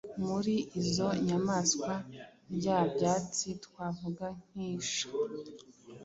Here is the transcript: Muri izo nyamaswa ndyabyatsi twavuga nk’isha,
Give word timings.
Muri 0.27 0.55
izo 0.81 1.07
nyamaswa 1.27 1.91
ndyabyatsi 2.53 3.47
twavuga 3.65 4.25
nk’isha, 4.49 5.07